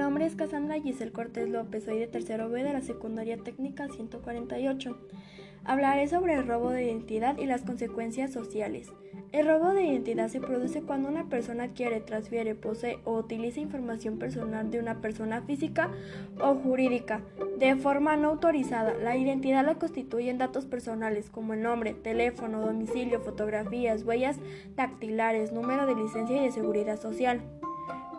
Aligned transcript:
nombre 0.00 0.24
es 0.24 0.34
Cassandra 0.34 0.80
Giselle 0.80 1.12
Cortés 1.12 1.46
López, 1.46 1.84
soy 1.84 1.98
de 1.98 2.06
tercero 2.06 2.48
B 2.48 2.64
de 2.64 2.72
la 2.72 2.80
Secundaria 2.80 3.36
Técnica 3.36 3.86
148. 3.86 4.96
Hablaré 5.62 6.08
sobre 6.08 6.32
el 6.32 6.46
robo 6.46 6.70
de 6.70 6.84
identidad 6.84 7.36
y 7.36 7.44
las 7.44 7.60
consecuencias 7.64 8.32
sociales. 8.32 8.90
El 9.32 9.46
robo 9.46 9.74
de 9.74 9.84
identidad 9.84 10.28
se 10.28 10.40
produce 10.40 10.80
cuando 10.80 11.10
una 11.10 11.28
persona 11.28 11.64
adquiere, 11.64 12.00
transfiere, 12.00 12.54
posee 12.54 12.98
o 13.04 13.18
utiliza 13.18 13.60
información 13.60 14.18
personal 14.18 14.70
de 14.70 14.78
una 14.78 15.02
persona 15.02 15.42
física 15.42 15.90
o 16.40 16.54
jurídica 16.54 17.20
de 17.58 17.76
forma 17.76 18.16
no 18.16 18.28
autorizada. 18.30 18.94
La 18.94 19.18
identidad 19.18 19.66
la 19.66 19.74
constituyen 19.74 20.38
datos 20.38 20.64
personales 20.64 21.28
como 21.28 21.52
el 21.52 21.60
nombre, 21.60 21.92
teléfono, 21.92 22.62
domicilio, 22.62 23.20
fotografías, 23.20 24.02
huellas 24.04 24.38
dactilares, 24.76 25.52
número 25.52 25.84
de 25.84 25.94
licencia 25.94 26.38
y 26.40 26.46
de 26.46 26.52
seguridad 26.52 26.98
social, 26.98 27.42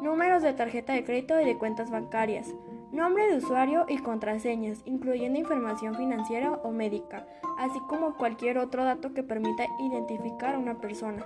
números 0.01 0.41
de 0.43 0.53
tarjeta 0.53 0.93
de 0.93 1.03
crédito 1.03 1.39
y 1.39 1.45
de 1.45 1.57
cuentas 1.57 1.91
bancarias. 1.91 2.53
Nombre 2.91 3.27
de 3.27 3.37
usuario 3.37 3.85
y 3.87 3.99
contraseñas, 3.99 4.81
incluyendo 4.85 5.39
información 5.39 5.95
financiera 5.95 6.51
o 6.51 6.71
médica, 6.71 7.25
así 7.57 7.79
como 7.87 8.17
cualquier 8.17 8.57
otro 8.57 8.83
dato 8.83 9.13
que 9.13 9.23
permita 9.23 9.65
identificar 9.79 10.55
a 10.55 10.59
una 10.59 10.81
persona. 10.81 11.25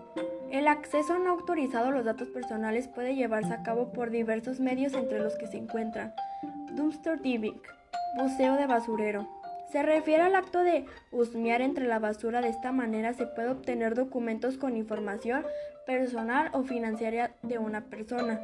El 0.52 0.68
acceso 0.68 1.18
no 1.18 1.32
autorizado 1.32 1.88
a 1.88 1.92
los 1.92 2.06
datos 2.06 2.30
personales 2.30 2.88
puede 2.88 3.16
llevarse 3.16 3.54
a 3.54 3.64
cabo 3.64 3.92
por 3.92 4.12
diversos 4.12 4.60
medios 4.60 4.94
entre 4.94 5.20
los 5.20 5.36
que 5.38 5.48
se 5.48 5.58
encuentran 5.58 6.14
dumpster 6.76 7.22
diving, 7.22 7.62
buceo 8.18 8.56
de 8.56 8.68
basurero. 8.68 9.28
Se 9.72 9.82
refiere 9.82 10.24
al 10.24 10.36
acto 10.36 10.64
de 10.64 10.86
husmear 11.12 11.62
entre 11.62 11.88
la 11.88 12.00
basura. 12.00 12.42
De 12.42 12.50
esta 12.50 12.72
manera 12.72 13.14
se 13.14 13.26
puede 13.26 13.50
obtener 13.50 13.96
documentos 13.96 14.58
con 14.58 14.78
información 14.78 15.46
personal 15.86 16.50
o 16.54 16.64
financiera 16.64 17.32
de 17.42 17.58
una 17.58 17.82
persona. 17.82 18.42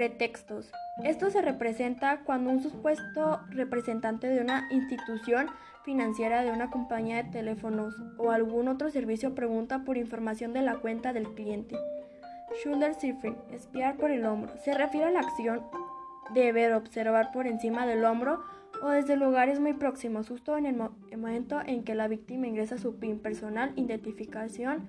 Pretextos. 0.00 0.72
Esto 1.04 1.28
se 1.28 1.42
representa 1.42 2.20
cuando 2.24 2.48
un 2.48 2.62
supuesto 2.62 3.42
representante 3.50 4.28
de 4.28 4.40
una 4.40 4.66
institución 4.70 5.48
financiera 5.84 6.42
de 6.42 6.50
una 6.50 6.70
compañía 6.70 7.16
de 7.16 7.30
teléfonos 7.30 7.94
o 8.16 8.30
algún 8.30 8.68
otro 8.68 8.88
servicio 8.88 9.34
pregunta 9.34 9.84
por 9.84 9.98
información 9.98 10.54
de 10.54 10.62
la 10.62 10.76
cuenta 10.76 11.12
del 11.12 11.34
cliente. 11.34 11.76
Shoulder 12.64 12.94
surfing, 12.94 13.36
espiar 13.52 13.98
por 13.98 14.10
el 14.10 14.24
hombro, 14.24 14.56
se 14.64 14.72
refiere 14.72 15.08
a 15.08 15.10
la 15.10 15.20
acción 15.20 15.66
de 16.32 16.50
ver 16.50 16.72
observar 16.72 17.30
por 17.30 17.46
encima 17.46 17.86
del 17.86 18.06
hombro 18.06 18.42
o 18.82 18.88
desde 18.88 19.18
lugares 19.18 19.60
muy 19.60 19.74
próximos, 19.74 20.28
justo 20.28 20.56
en 20.56 20.64
el, 20.64 20.76
momento 21.18 21.60
en 21.60 21.84
que 21.84 21.94
la 21.94 22.08
víctima 22.08 22.46
ingresa 22.46 22.78
su 22.78 22.96
PIN 22.96 23.18
personal, 23.18 23.74
identificación, 23.76 24.88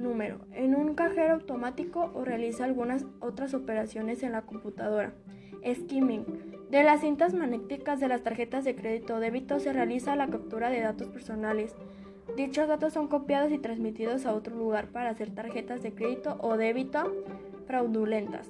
número 0.00 0.38
en 0.52 0.74
un 0.74 0.94
cajero 0.94 1.34
automático 1.34 2.10
o 2.14 2.24
realiza 2.24 2.64
algunas 2.64 3.06
otras 3.20 3.54
operaciones 3.54 4.22
en 4.22 4.32
la 4.32 4.42
computadora. 4.42 5.12
Skimming. 5.64 6.24
De 6.70 6.82
las 6.82 7.00
cintas 7.00 7.34
magnéticas 7.34 8.00
de 8.00 8.08
las 8.08 8.22
tarjetas 8.22 8.64
de 8.64 8.74
crédito 8.74 9.16
o 9.16 9.20
débito 9.20 9.60
se 9.60 9.72
realiza 9.72 10.16
la 10.16 10.28
captura 10.28 10.70
de 10.70 10.80
datos 10.80 11.08
personales. 11.08 11.74
Dichos 12.36 12.68
datos 12.68 12.92
son 12.92 13.08
copiados 13.08 13.52
y 13.52 13.58
transmitidos 13.58 14.24
a 14.24 14.34
otro 14.34 14.56
lugar 14.56 14.88
para 14.88 15.10
hacer 15.10 15.34
tarjetas 15.34 15.82
de 15.82 15.92
crédito 15.92 16.36
o 16.40 16.56
débito 16.56 17.12
fraudulentas. 17.66 18.48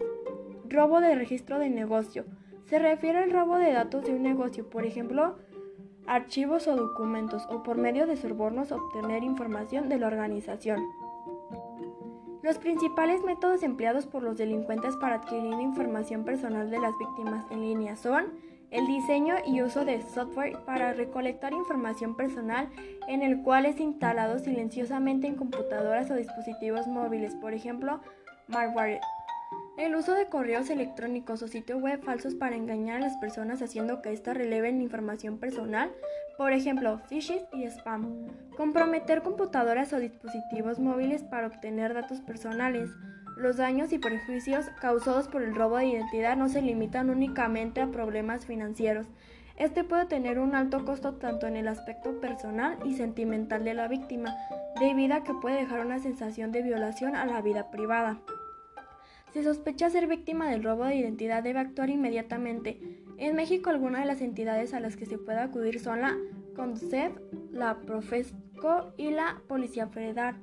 Robo 0.69 1.01
de 1.01 1.15
registro 1.15 1.59
de 1.59 1.71
negocio. 1.71 2.25
Se 2.67 2.79
refiere 2.79 3.19
al 3.19 3.33
robo 3.33 3.57
de 3.57 3.73
datos 3.73 4.05
de 4.05 4.13
un 4.13 4.23
negocio, 4.23 4.69
por 4.69 4.85
ejemplo, 4.85 5.37
archivos 6.07 6.69
o 6.69 6.77
documentos, 6.77 7.47
o 7.49 7.63
por 7.63 7.77
medio 7.77 8.07
de 8.07 8.17
sobornos 8.17 8.71
obtener 8.71 9.25
información 9.25 9.89
de 9.89 9.99
la 9.99 10.07
organización. 10.07 10.81
Los 12.43 12.57
principales 12.57 13.23
métodos 13.23 13.63
empleados 13.63 14.07
por 14.07 14.23
los 14.23 14.39
delincuentes 14.39 14.97
para 14.97 15.17
adquirir 15.17 15.53
información 15.61 16.25
personal 16.25 16.71
de 16.71 16.79
las 16.79 16.97
víctimas 16.99 17.45
en 17.51 17.61
línea 17.61 17.97
son 17.97 18.33
el 18.71 18.87
diseño 18.87 19.35
y 19.47 19.61
uso 19.63 19.85
de 19.85 20.01
software 20.01 20.57
para 20.65 20.95
recolectar 20.95 21.53
información 21.53 22.17
personal 22.17 22.71
en 23.09 23.23
el 23.23 23.43
cual 23.43 23.67
es 23.67 23.79
instalado 23.79 24.39
silenciosamente 24.39 25.27
en 25.27 25.35
computadoras 25.35 26.11
o 26.11 26.15
dispositivos 26.15 26.87
móviles, 26.87 27.35
por 27.35 27.53
ejemplo, 27.53 28.01
malware. 28.49 29.01
El 29.79 29.95
uso 29.95 30.15
de 30.15 30.27
correos 30.27 30.69
electrónicos 30.69 31.43
o 31.43 31.49
sitios 31.49 31.81
web 31.81 32.03
falsos 32.03 32.35
para 32.35 32.57
engañar 32.57 32.97
a 32.97 33.01
las 33.01 33.17
personas 33.17 33.63
haciendo 33.63 34.03
que 34.03 34.13
éstas 34.13 34.37
releven 34.37 34.83
información 34.83 35.39
personal, 35.39 35.91
por 36.37 36.53
ejemplo, 36.53 37.01
phishing 37.09 37.43
y 37.53 37.65
spam. 37.65 38.29
Comprometer 38.57 39.23
computadoras 39.23 39.93
o 39.93 39.99
dispositivos 39.99 40.79
móviles 40.79 41.23
para 41.23 41.47
obtener 41.47 41.95
datos 41.95 42.21
personales. 42.21 42.91
Los 43.37 43.57
daños 43.57 43.93
y 43.93 43.99
perjuicios 43.99 44.67
causados 44.81 45.29
por 45.29 45.43
el 45.43 45.55
robo 45.55 45.79
de 45.79 45.87
identidad 45.87 46.37
no 46.37 46.49
se 46.49 46.61
limitan 46.61 47.09
únicamente 47.09 47.81
a 47.81 47.87
problemas 47.87 48.45
financieros. 48.45 49.07
Este 49.57 49.85
puede 49.85 50.07
tener 50.07 50.39
un 50.39 50.55
alto 50.55 50.85
costo 50.85 51.15
tanto 51.15 51.47
en 51.47 51.57
el 51.57 51.69
aspecto 51.69 52.21
personal 52.21 52.79
y 52.85 52.95
sentimental 52.95 53.65
de 53.65 53.75
la 53.75 53.89
víctima, 53.89 54.35
debido 54.79 55.15
a 55.15 55.25
que 55.25 55.35
puede 55.35 55.57
dejar 55.57 55.85
una 55.85 55.99
sensación 55.99 56.53
de 56.53 56.63
violación 56.63 57.15
a 57.17 57.27
la 57.27 57.41
vida 57.41 57.71
privada. 57.71 58.19
Si 59.33 59.45
sospecha 59.45 59.91
ser 59.91 60.09
víctima 60.09 60.51
del 60.51 60.65
robo 60.65 60.85
de 60.85 60.97
identidad 60.97 61.43
debe 61.43 61.61
actuar 61.61 61.89
inmediatamente. 61.89 62.81
En 63.17 63.37
México 63.37 63.71
algunas 63.71 64.01
de 64.01 64.07
las 64.07 64.23
entidades 64.23 64.75
a 64.75 64.81
las 64.81 64.97
que 64.97 65.07
se 65.07 65.19
puede 65.19 65.39
acudir 65.39 65.79
son 65.79 66.01
la 66.01 66.17
CONCEF, 66.57 67.13
la 67.53 67.79
Profesco 67.81 68.93
y 68.97 69.11
la 69.11 69.41
Policía 69.47 69.87
Federal. 69.87 70.37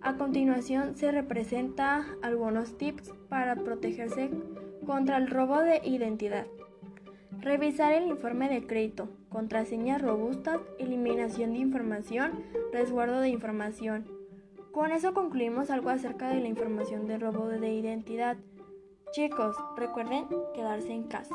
A 0.00 0.16
continuación 0.16 0.96
se 0.96 1.10
representa 1.10 2.06
algunos 2.22 2.78
tips 2.78 3.12
para 3.28 3.56
protegerse 3.56 4.30
contra 4.86 5.16
el 5.16 5.28
robo 5.28 5.60
de 5.60 5.80
identidad. 5.84 6.46
Revisar 7.40 7.92
el 7.92 8.06
informe 8.06 8.48
de 8.48 8.66
crédito, 8.66 9.08
contraseñas 9.28 10.00
robustas, 10.00 10.60
eliminación 10.78 11.52
de 11.52 11.58
información, 11.58 12.44
resguardo 12.72 13.20
de 13.20 13.30
información. 13.30 14.19
Con 14.72 14.92
eso 14.92 15.12
concluimos 15.14 15.70
algo 15.70 15.90
acerca 15.90 16.28
de 16.28 16.40
la 16.40 16.48
información 16.48 17.06
de 17.06 17.18
robo 17.18 17.48
de 17.48 17.72
identidad. 17.72 18.36
Chicos, 19.12 19.56
recuerden 19.76 20.26
quedarse 20.54 20.92
en 20.92 21.04
casa. 21.04 21.34